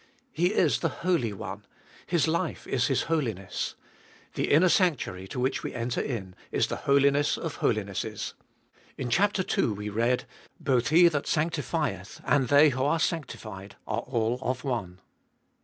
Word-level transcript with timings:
He 0.31 0.47
is 0.51 0.79
the 0.79 0.89
Holy 1.05 1.31
One. 1.31 1.63
His 2.07 2.27
life 2.27 2.65
is 2.65 2.87
His 2.87 3.03
holiness. 3.03 3.75
The 4.33 4.49
inner 4.51 4.67
sanctuary 4.67 5.27
to 5.27 5.39
which 5.39 5.61
we 5.61 5.75
enter 5.75 6.01
in, 6.01 6.33
is 6.51 6.65
the 6.65 6.89
Holiness 6.89 7.37
of 7.37 7.57
Holinesses. 7.57 8.33
In 8.97 9.11
chap. 9.11 9.37
ii. 9.55 9.65
we 9.65 9.89
read: 9.89 10.25
Both 10.59 10.87
He 10.87 11.07
that 11.09 11.27
sanctifieth, 11.27 12.19
and 12.25 12.47
they 12.47 12.69
who 12.69 12.81
are 12.83 12.97
sanctified 12.97 13.75
are 13.85 14.01
all 14.01 14.39
of 14.41 14.63
one. 14.63 15.01